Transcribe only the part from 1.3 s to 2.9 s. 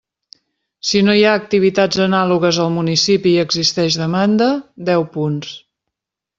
activitats anàlogues al